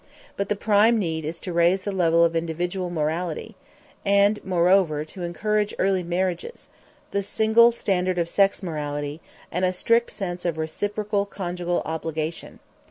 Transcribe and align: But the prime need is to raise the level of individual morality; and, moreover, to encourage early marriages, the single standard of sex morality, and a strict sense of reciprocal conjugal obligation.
But 0.35 0.49
the 0.49 0.55
prime 0.55 0.97
need 0.97 1.25
is 1.25 1.39
to 1.41 1.53
raise 1.53 1.83
the 1.83 1.91
level 1.91 2.25
of 2.25 2.35
individual 2.35 2.89
morality; 2.89 3.55
and, 4.03 4.43
moreover, 4.43 5.05
to 5.05 5.21
encourage 5.21 5.75
early 5.77 6.01
marriages, 6.01 6.69
the 7.11 7.21
single 7.21 7.71
standard 7.71 8.17
of 8.17 8.27
sex 8.27 8.63
morality, 8.63 9.21
and 9.51 9.63
a 9.63 9.71
strict 9.71 10.09
sense 10.09 10.43
of 10.43 10.57
reciprocal 10.57 11.27
conjugal 11.27 11.83
obligation. 11.85 12.57